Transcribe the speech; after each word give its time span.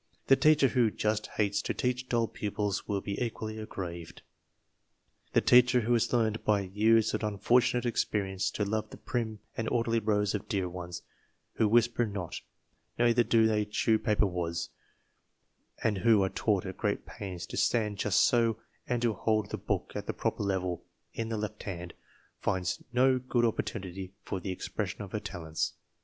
The 0.25 0.35
teacher 0.35 0.69
who 0.69 0.89
"just 0.89 1.27
hates" 1.37 1.61
to 1.61 1.75
teach 1.75 2.09
dull 2.09 2.27
pupils 2.27 2.87
will 2.87 3.01
be 3.01 3.21
equally 3.23 3.59
aggrieved. 3.59 4.23
The 5.33 5.41
teacher 5.41 5.81
who 5.81 5.93
has 5.93 6.11
learned, 6.11 6.43
by 6.43 6.61
years 6.61 7.13
of 7.13 7.23
unfortunate 7.23 7.85
experience, 7.85 8.49
to 8.49 8.65
love 8.65 8.89
the 8.89 8.97
prim 8.97 9.41
and 9.55 9.69
orderly 9.69 9.99
rows 9.99 10.33
of 10.33 10.47
dear 10.49 10.67
ones, 10.67 11.03
who 11.53 11.67
whisper 11.67 12.07
not, 12.07 12.41
neither 12.97 13.21
do 13.23 13.45
they 13.45 13.63
chew 13.63 13.99
paper 13.99 14.25
wads, 14.25 14.71
and 15.83 15.99
who 15.99 16.23
are 16.23 16.29
taught 16.29 16.65
at 16.65 16.77
great 16.77 17.05
pains 17.05 17.45
to 17.45 17.55
stand 17.55 17.99
just 17.99 18.23
so 18.25 18.57
and 18.87 19.03
to 19.03 19.13
hold 19.13 19.51
the 19.51 19.57
book 19.59 19.91
at 19.93 20.07
the 20.07 20.13
proper 20.13 20.41
level 20.41 20.83
in 21.13 21.29
the 21.29 21.37
left 21.37 21.61
hand, 21.61 21.93
finds 22.39 22.81
no 22.91 23.19
good 23.19 23.45
opportunity 23.45 24.13
for 24.23 24.39
the 24.39 24.49
expression 24.49 25.03
of 25.03 25.11
her 25.11 25.19
talents. 25.19 25.73